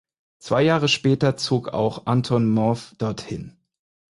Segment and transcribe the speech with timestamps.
[0.39, 3.55] Zwei Jahre später zog auch Anton Mauve dorthin.